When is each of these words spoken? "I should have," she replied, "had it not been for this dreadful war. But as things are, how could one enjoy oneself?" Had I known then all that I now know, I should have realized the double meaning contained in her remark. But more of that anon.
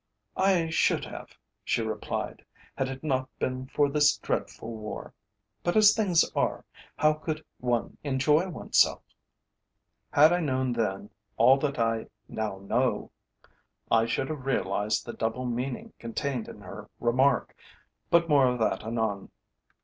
"I 0.35 0.71
should 0.71 1.05
have," 1.05 1.27
she 1.63 1.83
replied, 1.83 2.43
"had 2.75 2.89
it 2.89 3.03
not 3.03 3.29
been 3.37 3.67
for 3.67 3.87
this 3.87 4.17
dreadful 4.17 4.75
war. 4.75 5.13
But 5.61 5.77
as 5.77 5.93
things 5.93 6.23
are, 6.35 6.65
how 6.95 7.13
could 7.13 7.45
one 7.59 7.97
enjoy 8.03 8.47
oneself?" 8.49 9.03
Had 10.09 10.33
I 10.33 10.39
known 10.39 10.71
then 10.73 11.11
all 11.37 11.57
that 11.57 11.77
I 11.77 12.07
now 12.27 12.57
know, 12.57 13.11
I 13.91 14.07
should 14.07 14.29
have 14.29 14.47
realized 14.47 15.05
the 15.05 15.13
double 15.13 15.45
meaning 15.45 15.93
contained 15.99 16.49
in 16.49 16.61
her 16.61 16.89
remark. 16.99 17.55
But 18.09 18.27
more 18.27 18.47
of 18.47 18.57
that 18.57 18.83
anon. 18.83 19.29